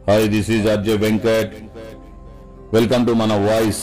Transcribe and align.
Hi 0.00 0.26
this 0.28 0.50
is 0.50 0.66
Arjay 0.68 0.98
Venkat 1.02 1.54
welcome 2.72 3.02
to 3.06 3.12
మన 3.20 3.32
voice 3.44 3.82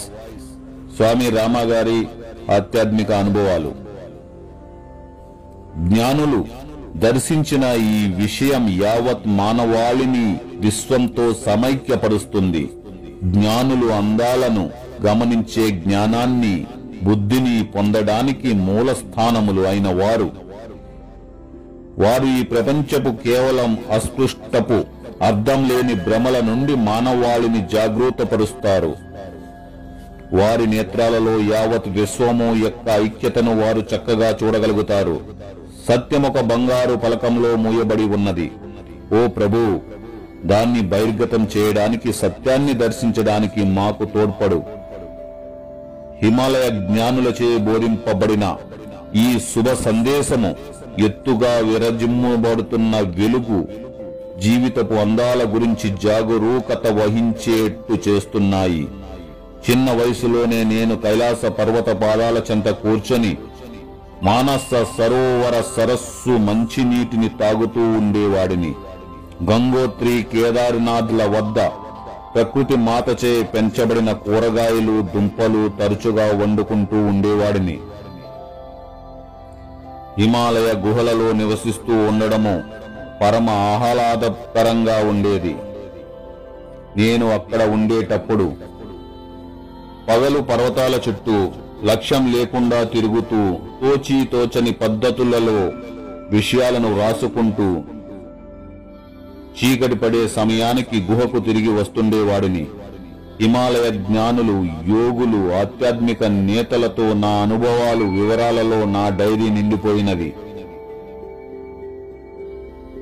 స్వామి 0.95 1.27
రామ 1.35 1.57
గారి 1.71 1.99
ఆధ్యాత్మిక 2.55 3.09
అనుభవాలు 3.19 3.71
జ్ఞానులు 5.85 6.39
దర్శించిన 7.03 7.65
ఈ 7.91 7.99
విషయం 8.21 8.63
యావత్ 8.79 9.27
మానవాళిని 9.39 10.25
విశ్వంతో 10.61 11.25
సమైక్యపరుస్తుంది 11.45 12.63
జ్ఞానులు 13.29 13.87
అందాలను 13.93 14.65
గమనించే 15.05 15.65
జ్ఞానాన్ని 15.79 16.55
బుద్ధిని 17.01 17.55
పొందడానికి 17.75 18.51
మూల 18.65 18.89
స్థానములు 19.01 19.63
అయిన 19.67 19.89
వారు 19.99 20.29
వారు 21.99 22.27
ఈ 22.33 22.43
ప్రపంచపు 22.45 23.11
కేవలం 23.23 23.71
అస్పృష్టపు 23.91 24.77
అర్థం 25.21 25.69
లేని 25.69 25.95
భ్రమల 25.95 26.39
నుండి 26.39 26.75
మానవాళిని 26.75 27.67
జాగృతపరుస్తారు. 27.73 28.95
వారి 30.33 30.67
నేత్రాలలో 30.67 31.39
యావత్ 31.39 31.89
విశ్వము 31.89 32.55
యొక్క 32.65 32.89
ఐక్యతను 32.89 33.61
వారు 33.61 33.79
చక్కగా 33.79 34.37
చూడగలుగుతారు. 34.43 35.21
సత్యమొక 35.87 36.39
బంగారు 36.39 36.95
పలకంలో 36.95 37.55
మూయబడి 37.55 38.03
ఉన్నది. 38.03 38.51
ఓ 39.13 39.27
ప్రభు 39.27 39.79
దాన్ని 40.45 40.81
బహిర్గతం 40.81 41.47
చేయడానికి 41.57 42.13
సత్యాన్ని 42.13 42.73
దర్శించడానికి 42.73 43.63
మాకు 43.63 44.05
తోడ్పడు. 44.05 44.63
హిమాలయ 46.23 46.69
జ్ఞానులచే 46.69 47.57
బోధింపబడిన 47.57 48.55
ఈ 49.15 49.39
శుభ 49.39 49.73
సందేశము 49.73 50.55
ఎత్తుగా 51.05 51.53
విరజిమ్మబడుతున్న 51.57 52.95
వెలుగు 52.99 53.86
జీవితపు 54.41 54.93
అందాల 54.93 55.43
గురించి 55.43 55.89
జాగరూకత 56.03 56.87
వహించేట్టు 56.87 58.09
చేస్తున్నాయి. 58.09 58.87
చిన్న 59.69 59.91
వయసులోనే 59.91 60.63
నేను 60.63 60.95
కైలాస 60.95 61.45
పర్వత 61.45 61.89
పాదాల 61.89 62.41
చెంత 62.51 62.69
కూర్చొని 62.69 63.37
మానస 64.23 64.69
సరోవర 64.97 65.63
సరస్సు 65.77 66.29
మంచినీటిని 66.29 67.29
తాగుతూ 67.29 67.79
ఉండేవాడిని. 67.79 68.75
గంగోత్రి 69.51 70.25
కేదార్నాథ్ల 70.33 71.23
వద్ద 71.25 71.59
ప్రకృతి 72.35 72.75
మాతచే 72.75 73.43
పెంచబడిన 73.43 74.11
కూరగాయలు 74.11 75.01
దుంపలు 75.01 75.69
తరచుగా 75.69 76.43
వండుకుంటూ 76.43 76.97
ఉండేవాడిని. 77.05 77.79
హిమాలయ 80.19 80.73
గుహలలో 80.77 81.31
నివసిస్తూ 81.31 81.93
ఉండడము 81.93 82.63
పరమ 83.21 83.49
ఆహ్లాదకరంగా 83.49 84.97
ఉండేది. 85.09 85.55
నేను 86.97 87.25
అక్కడ 87.33 87.61
ఉండేటప్పుడు 87.69 88.47
పగలు 90.09 90.39
పర్వతాల 90.39 90.99
చుట్టూ 91.09 91.37
లక్ష్యం 91.83 92.33
లేకుండా 92.33 92.83
తిరుగుతూ 92.83 93.41
తోచి 93.81 94.25
తోచని 94.25 94.71
పద్ధతులలో 94.71 95.59
విషయాలను 96.31 96.93
వ్రాసుకుంటూ 96.93 97.67
చీకటి 99.57 99.95
పడే 99.95 100.27
సమయానికి 100.27 100.97
గుహకు 101.11 101.39
తిరిగి 101.39 101.69
వస్తుండేవాడిని. 101.69 102.65
హిమాలయ 103.41 103.91
జ్ఞానులు 103.91 104.55
యోగులు 104.93 105.53
ఆధ్యాత్మిక 105.53 106.23
నేతలతో 106.23 107.13
నా 107.13 107.27
అనుభవాలు 107.27 108.05
వివరాలలో 108.05 108.85
నా 108.85 109.09
డైరీ 109.09 109.49
నిండిపోయినది 109.49 110.35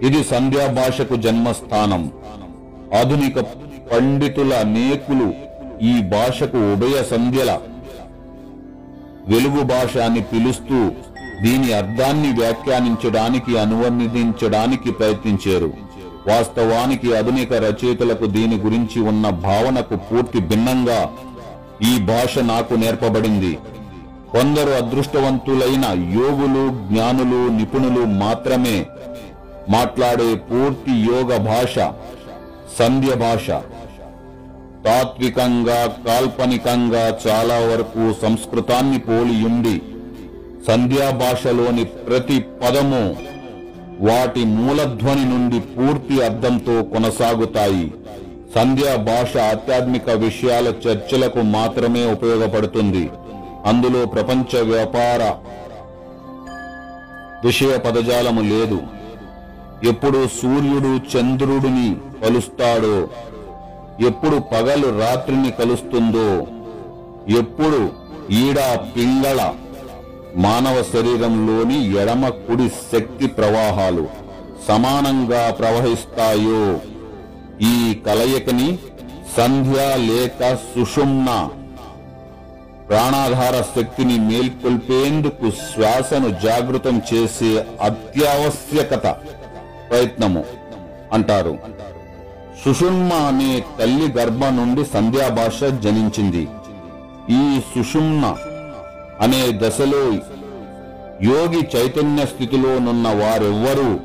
ఇది 0.04 0.24
సంధ్యా 0.24 0.68
భాషకు 0.68 1.16
జన్మస్థానం. 1.16 2.12
ఆధునిక 3.00 3.40
పండితుల 3.92 4.54
అనేకులు 4.54 5.34
ఈ 5.82 6.02
భాషకు 6.02 6.58
ఉభయ 6.58 7.04
సంధ్యల. 7.04 7.60
వెలుగు 9.28 9.64
భాష 9.64 9.98
అని 9.98 10.22
పిలుస్తూ 10.22 10.92
దీని 11.42 11.74
అర్థాన్ని 11.74 12.32
వ్యాఖ్యానించడానికి 12.32 13.58
అనువర్ణించడానికి 13.58 14.92
ప్రయత్నించారు. 14.92 15.74
వాస్తవానికి 16.28 17.18
ఆధునిక 17.18 17.54
రచయితలకు 17.54 18.26
దీని 18.26 18.58
గురించి 18.58 19.02
ఉన్న 19.02 19.30
భావనకు 19.30 19.96
పూర్తి 19.96 20.40
భిన్నంగా 20.40 21.10
ఈ 21.94 22.00
భాష 22.00 22.38
నాకు 22.38 22.74
నేర్పబడింది. 22.74 23.58
కొందరు 24.32 24.70
అదృష్టవంతులైన 24.70 25.86
యోగులు 26.20 26.70
జ్ఞానులు 26.88 27.50
నిపుణులు 27.50 28.06
మాత్రమే 28.06 28.86
మాట్లాడే 29.70 30.36
పూర్తి 30.36 30.92
యోగ 30.92 31.38
భాష 31.38 31.76
సంధ్య 32.80 33.16
భాష. 33.16 33.50
తాత్వికంగా 34.86 35.96
కాల్పనికంగా 36.08 37.18
చాలా 37.28 37.58
వరకు 37.60 38.14
సంస్కృతాన్ని 38.22 39.00
పోలియుండి 39.00 39.82
సంధ్యా 40.68 41.10
భాషలోని 41.10 41.84
ప్రతి 41.84 42.46
పదము 42.64 43.16
వాటి 44.00 44.46
మూలధ్వని 44.46 45.26
నుండి 45.26 45.60
పూర్తి 45.60 46.24
అర్థంతో 46.24 46.84
కొనసాగుతాయి. 46.84 47.94
సంధ్యా 48.56 48.96
భాష 48.96 49.38
ఆధ్యాత్మిక 49.38 50.10
విషయాల 50.10 50.68
చర్చలకు 50.68 51.42
మాత్రమే 51.42 52.06
ఉపయోగపడుతుంది. 52.06 53.10
అందులో 53.66 54.06
ప్రపంచ 54.06 54.62
వ్యాపార 54.62 55.36
విషయ 57.46 57.78
పదజాలము 57.78 58.42
లేదు. 58.42 58.80
ఎప్పుడు 59.84 60.28
సూర్యుడు 60.42 60.92
చంద్రుడిని 61.12 61.96
కలుస్తాడో 62.24 62.98
ఎప్పుడు 64.08 64.38
పగలు 64.40 65.00
రాత్రిని 65.00 65.52
కలుస్తుందో 65.52 66.30
ఎప్పుడు 67.40 67.80
ఈడ 68.30 68.60
పింగళ 68.96 69.42
మానవ 70.36 70.84
శరీరంలోని 70.94 71.92
ఎడమ 72.02 72.30
కుడి 72.30 72.70
శక్తి 72.92 73.28
ప్రవాహాలు 73.28 74.06
సమానంగా 74.68 75.52
ప్రవహిస్తాయో 75.52 76.64
ఈ 77.62 78.02
కలయికని 78.08 78.70
సంధ్య 79.38 79.96
లేక 80.10 80.42
సుషుమ్న 80.56 81.30
ప్రాణాధార 82.90 83.56
శక్తిని 83.76 84.20
మేల్కొల్పేందుకు 84.20 85.52
శ్వాసను 85.62 86.30
జాగృతం 86.44 87.02
చేసే 87.14 87.66
అత్యావశ్యకత. 87.82 89.06
ప్రయత్నము 89.90 90.44
అంటారు. 91.14 91.58
సుషుమ్మ 92.66 93.14
అనే 93.14 93.64
తల్లి 93.80 94.12
గర్భ 94.12 94.46
నుండి 94.46 94.86
సంధ్యా 94.86 95.28
భాష 95.30 95.64
జనించింది. 95.64 96.48
ఈ 97.30 97.60
సుషుమ్న 97.60 98.36
అనే 99.22 99.42
దశలో 99.52 100.04
యోగి 101.24 101.68
చైతన్య 101.76 102.26
స్థితిలోనున్న 102.26 103.08
వారెవ్వరూ 103.08 104.00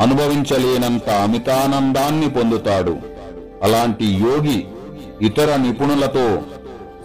అనుభవించలేనంత 0.00 1.08
అమితానందాన్ని 1.08 2.30
పొందుతాడు. 2.30 2.96
అలాంటి 3.62 4.06
యోగి 4.06 4.66
ఇతర 5.22 5.56
నిపుణులతో 5.56 6.42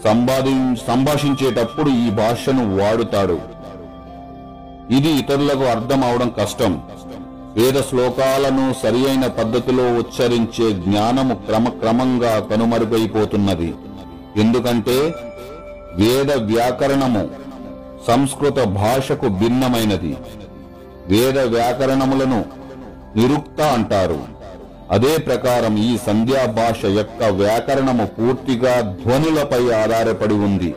సంపాది 0.06 0.56
సంభాషించేటప్పుడు 0.88 1.90
ఈ 1.90 2.10
భాషను 2.10 2.64
వాడుతాడు. 2.78 3.40
ఇది 4.94 5.10
ఇతరులకు 5.10 5.64
అర్థం 5.64 6.04
అవడం 6.04 6.30
కష్టం. 6.30 6.82
వేద 7.58 7.82
శ్లోకాలను 7.90 8.76
సరియైన 8.84 9.28
పద్ధతిలో 9.28 9.84
ఉచ్చరించే 9.84 10.72
జ్ఞానము 10.72 11.34
క్రమక్రమంగా 11.34 12.40
కనుమరుగైపోతున్నది. 12.40 13.74
ఎందుకంటే 14.38 15.14
వేద 15.94 16.32
వ్యాకరణము 16.32 17.30
సంస్కృత 18.08 18.64
భాషకు 18.64 19.28
భిన్నమైనది. 19.28 20.18
వేద 21.08 21.40
వ్యాకరణములను 21.40 22.46
నిరుక్త 23.16 23.62
అంటారు. 23.62 24.20
అదే 24.92 25.18
ప్రకారం 25.18 25.78
ఈ 25.78 25.98
సంధ్యా 25.98 26.46
భాష 26.46 26.86
యొక్క 26.86 27.24
వ్యాకరణము 27.24 28.06
పూర్తిగా 28.06 28.98
ధ్వనులపై 29.06 29.72
ఆధారపడి 29.72 30.34
ఉంది. 30.34 30.76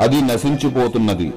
అది 0.00 0.22
నశించిపోతున్నది. 0.22 1.32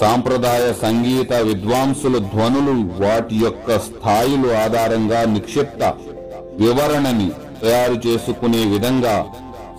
సాంప్రదాయ 0.00 0.72
సంగీత 0.82 1.32
విద్వాంసుల 1.32 2.18
ధ్వనులు 2.18 2.74
వాటి 3.04 3.36
యొక్క 3.36 3.78
స్థాయిలు 3.78 4.48
ఆధారంగా 4.54 5.24
నిక్షిప్త 5.24 5.82
వివరణని 6.58 7.30
తయారు 7.62 7.96
చేసుకునే 8.06 8.66
విధంగా 8.66 9.24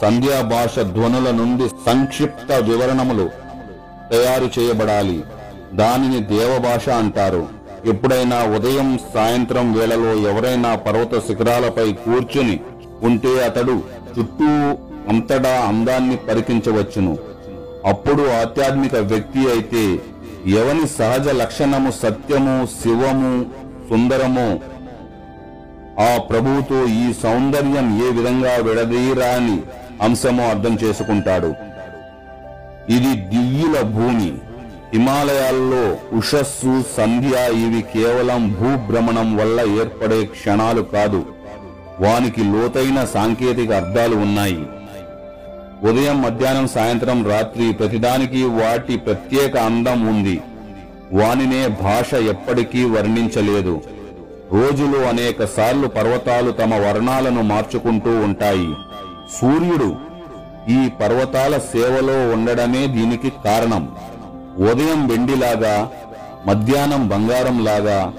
సంధ్యా 0.01 0.41
భాష 0.41 0.79
ధ్వనుల 0.79 1.31
నుండి 1.31 1.69
సంక్షిప్త 1.69 2.51
వివరణములు 2.51 3.29
తయారు 4.11 4.51
చేయబడాలి. 4.59 5.23
దానిని 5.73 6.19
దేవభాష 6.23 6.89
అంటారు. 6.89 7.47
ఎప్పుడైనా 7.85 8.43
ఉదయం 8.43 8.99
సాయంత్రం 9.13 9.73
వేళలో 9.73 10.29
ఎవరైనా 10.29 10.75
పర్వత 10.75 11.27
శిఖరాలపై 11.27 11.93
కూర్చుని 11.93 12.59
ఉంటే 13.03 13.43
అతడు 13.43 13.81
చుట్టూ 14.19 14.51
అంతటా 15.09 15.53
అందాన్ని 15.67 16.17
పరికించవచ్చును. 16.17 17.17
అప్పుడు 17.85 18.23
ఆధ్యాత్మిక 18.29 18.95
వ్యక్తి 18.95 19.39
అయితే 19.39 19.99
ఎవని 20.47 20.87
సహజ 20.87 21.27
లక్షణము 21.27 21.91
సత్యము 21.91 22.65
శివము 22.65 23.45
సుందరము? 23.89 24.59
ఆ 25.99 26.17
ప్రభువుతో 26.17 26.85
ఈ 26.85 27.13
సౌందర్యం 27.23 28.07
ఏ 28.07 28.11
విధంగా 28.11 28.55
విడదీరాని 28.55 29.61
అంశమో 30.01 30.43
అర్థం 30.43 30.77
చేసుకుంటాడు. 30.83 31.53
ఇది 32.89 33.15
దివ్యుల 33.15 33.81
భూమి. 33.81 34.33
హిమాలయాల్లో 34.93 35.97
ఉషస్సు 36.17 36.83
సంధ్య 36.97 37.53
ఇవి 37.65 37.81
కేవలం 37.81 38.55
భూభ్రమణం 38.59 39.37
వల్ల 39.37 39.61
ఏర్పడే 39.61 40.25
క్షణాలు 40.25 40.81
కాదు. 40.81 41.25
వానికి 41.99 42.43
లోతైన 42.43 43.05
సాంకేతిక 43.05 43.71
అర్థాలు 43.71 44.15
ఉన్నాయి. 44.15 44.65
ఉదయం 45.83 46.21
మధ్యాహ్నం 46.21 46.67
సాయంత్రం 46.67 47.27
రాత్రి 47.29 47.73
ప్రతిదానికి 47.73 48.43
వాటి 48.43 48.97
ప్రత్యేక 48.97 49.57
అందం 49.57 50.07
ఉంది. 50.07 50.41
వానినే 51.13 51.67
భాష 51.67 52.13
ఎప్పటికీ 52.13 52.83
వర్ణించలేదు. 52.83 53.81
రోజులు 54.53 54.97
అనేక 54.97 55.45
సార్లు 55.45 55.87
పర్వతాలు 55.87 56.51
తమ 56.51 56.75
వర్ణాలను 56.75 57.41
మార్చుకుంటూ 57.41 58.09
ఉంటాయి. 58.19 58.69
సూర్యుడు 59.41 59.95
ఈ 60.69 60.89
పర్వతాల 61.01 61.57
సేవలో 61.57 62.31
ఉండడమే 62.31 62.87
దీనికి 62.87 63.31
కారణం. 63.45 63.91
ఉదయం 64.57 65.07
వెండిలాగా 65.07 65.91
మధ్యాహ్నం 66.47 67.07
బంగారంలాగా 67.07 68.13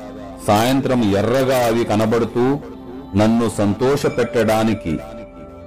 సాయంత్రం 0.47 1.15
ఎర్రగా 1.17 1.67
అవి 1.67 1.85
కనబడుతూ 1.85 2.59
నన్ను 3.17 3.51
సంతోషపెట్టడానికి 3.59 4.99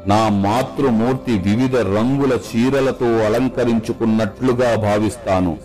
నా 0.07 0.29
మాతృమూర్తి 0.29 1.31
వివిధ 1.31 1.75
రంగుల 1.75 2.33
చీరలతో 2.33 3.05
అలంకరించుకున్నట్లుగా 3.05 4.75
భావిస్తాను. 4.75 5.57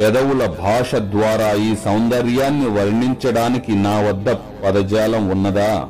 పెదవుల 0.00 0.46
భాష 0.46 0.94
ద్వారా 0.94 1.52
ఈ 1.52 1.74
సౌందర్యాన్ని 1.84 2.68
వర్ణించడానికి 2.68 3.72
నా 3.72 4.00
వద్ద 4.00 4.30
పదజాలం 4.30 5.28
ఉన్నదా? 5.28 5.86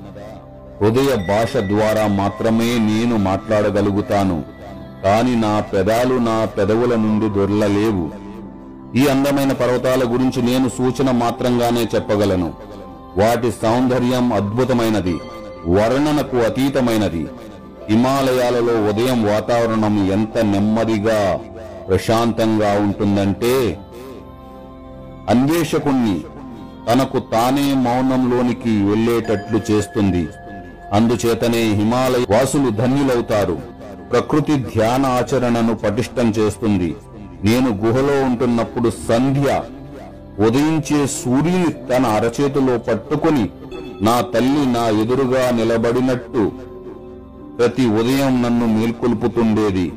హృదయ 0.81 1.27
భాష 1.29 1.57
ద్వారా 1.57 2.07
మాత్రమే 2.07 2.79
నేను 2.79 3.17
మాట్లాడగలుగుతాను. 3.17 4.43
కాని 5.05 5.37
నా 5.37 5.61
పెదాలు 5.61 6.15
నా 6.15 6.45
పెదవుల 6.45 6.95
నుండి 6.95 7.39
దొర్లలేవు. 7.39 8.11
ఈ 8.97 9.07
అందమైన 9.07 9.53
పర్వతాల 9.53 10.13
గురించి 10.13 10.43
నేను 10.43 10.69
సూచన 10.69 11.11
మాత్రంగానే 11.11 11.89
చెప్పగలను. 11.95 12.53
వాటి 13.17 13.51
సౌందర్యం 13.51 14.33
అద్భుతమైనది. 14.33 15.21
వర్ణనకు 15.67 16.37
అతీతమైనది. 16.37 17.27
హిమాలయాలలో 17.89 18.75
ఉదయం 18.89 19.23
వాతావరణం 19.23 20.13
ఎంత 20.13 20.39
నెమ్మదిగా 20.39 21.41
ప్రశాంతంగా 21.89 22.73
ఉంటుందంటే 22.73 23.79
అన్వేషకుణ్ణి 25.29 26.21
తనకు 26.89 27.19
తానే 27.19 27.75
మౌనంలోనికి 27.75 28.85
వెళ్ళేటట్లు 28.85 29.61
చేస్తుంది. 29.71 30.29
అందుచేతనే 30.93 31.63
హిమాలయ 31.73 32.25
వాసులు 32.31 32.71
ధన్యులవుతారు. 32.71 33.59
ప్రకృతి 34.11 34.55
ధ్యాన 34.57 35.07
ఆచరణను 35.07 35.75
పటిష్టం 35.75 36.31
చేస్తుంది. 36.31 36.97
నేను 37.45 37.71
గుహలో 37.71 38.23
ఉంటున్నప్పుడు 38.23 38.91
సంధ్య 39.09 39.63
ఉదయించే 40.47 41.07
సూర్యుని 41.07 41.73
తన 41.73 42.07
అరచేతిలో 42.07 42.79
పట్టుకుని 42.79 43.51
నా 44.03 44.21
తల్లి 44.21 44.67
నా 44.67 44.89
ఎదురుగా 44.89 45.51
నిలబడినట్టు 45.51 46.53
ప్రతి 47.59 47.87
ఉదయం 47.87 48.43
నన్ను 48.43 48.67
మేల్కొల్పుతుండేది. 48.79 49.93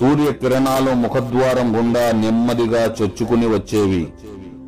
సూర్యకిరణాలు 0.00 0.90
ముఖద్వారం 0.94 1.76
గుండా 1.76 2.12
నెమ్మదిగా 2.12 2.96
చొచ్చుకుని 3.02 3.46
వచ్చేవి. 3.46 4.06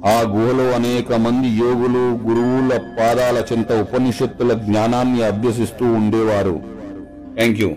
ఆ 0.07 0.17
గుహలో 0.29 0.67
అనేక 0.71 1.13
మంది 1.13 1.49
యోగులు 1.49 2.05
గురువుల 2.27 2.73
పాదాల 2.99 3.45
చెంత 3.53 3.73
ఉపనిషత్తుల 3.73 4.53
జ్ఞానాన్ని 4.53 5.23
అభ్యసిస్తూ 5.23 5.87
ఉండేవారు. 5.93 6.61
Thank 7.35 7.61
you 7.61 7.71